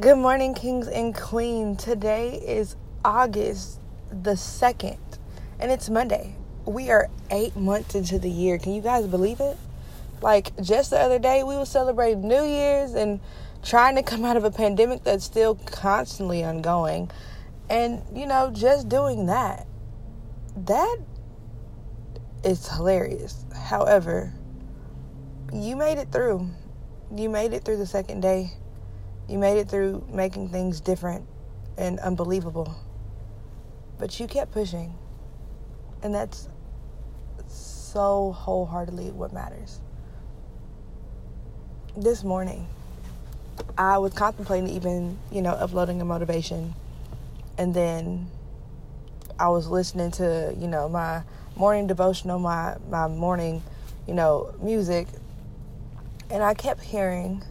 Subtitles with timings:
[0.00, 1.82] Good morning, kings and queens.
[1.82, 3.80] Today is August
[4.10, 4.98] the 2nd,
[5.58, 6.36] and it's Monday.
[6.66, 8.58] We are eight months into the year.
[8.58, 9.56] Can you guys believe it?
[10.20, 13.20] Like, just the other day, we were celebrating New Year's and
[13.62, 17.10] trying to come out of a pandemic that's still constantly ongoing.
[17.70, 19.66] And, you know, just doing that,
[20.66, 20.98] that
[22.44, 23.46] is hilarious.
[23.54, 24.34] However,
[25.54, 26.50] you made it through.
[27.16, 28.52] You made it through the second day
[29.28, 31.26] you made it through making things different
[31.76, 32.74] and unbelievable.
[33.98, 34.94] But you kept pushing.
[36.02, 36.48] And that's
[37.48, 39.80] so wholeheartedly what matters.
[41.96, 42.68] This morning,
[43.78, 46.74] I was contemplating even, you know, uploading a motivation.
[47.58, 48.30] And then
[49.38, 51.22] I was listening to, you know, my
[51.56, 53.62] morning devotional, my, my morning,
[54.06, 55.08] you know, music.
[56.30, 57.42] And I kept hearing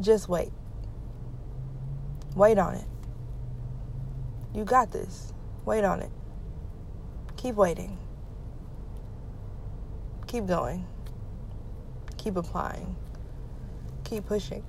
[0.00, 0.52] just wait.
[2.34, 2.84] Wait on it.
[4.54, 5.32] You got this.
[5.64, 6.10] Wait on it.
[7.36, 7.98] Keep waiting.
[10.26, 10.86] Keep going.
[12.16, 12.96] Keep applying.
[14.04, 14.64] Keep pushing.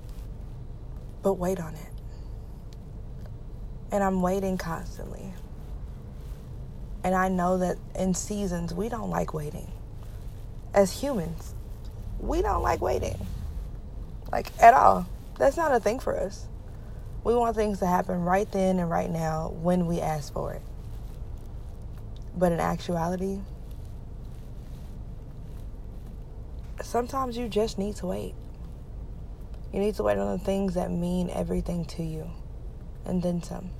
[1.23, 1.91] But wait on it.
[3.91, 5.33] And I'm waiting constantly.
[7.03, 9.71] And I know that in seasons, we don't like waiting.
[10.73, 11.55] As humans,
[12.19, 13.15] we don't like waiting.
[14.31, 15.07] Like, at all.
[15.37, 16.47] That's not a thing for us.
[17.23, 20.61] We want things to happen right then and right now when we ask for it.
[22.35, 23.39] But in actuality,
[26.81, 28.33] sometimes you just need to wait.
[29.73, 32.29] You need to wait on the things that mean everything to you,
[33.05, 33.71] and then some.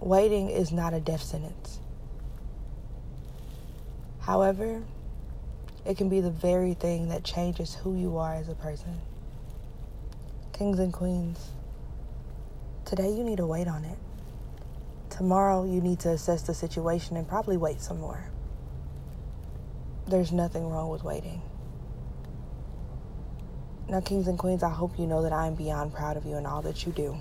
[0.00, 1.80] Waiting is not a death sentence.
[4.20, 4.84] However,
[5.84, 9.00] it can be the very thing that changes who you are as a person
[10.58, 11.52] kings and queens.
[12.84, 13.96] Today you need to wait on it.
[15.08, 18.28] Tomorrow you need to assess the situation and probably wait some more.
[20.08, 21.42] There's nothing wrong with waiting.
[23.88, 26.34] Now, kings and queens, I hope you know that I am beyond proud of you
[26.34, 27.16] and all that you do,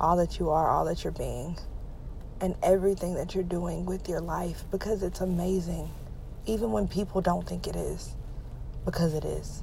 [0.00, 1.56] all that you are, all that you're being,
[2.40, 5.88] and everything that you're doing with your life because it's amazing,
[6.46, 8.16] even when people don't think it is,
[8.84, 9.62] because it is.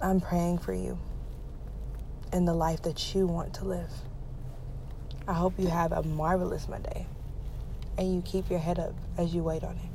[0.00, 0.98] I'm praying for you
[2.32, 3.90] in the life that you want to live.
[5.28, 7.06] I hope you have a marvelous Monday
[7.98, 9.91] and you keep your head up as you wait on it.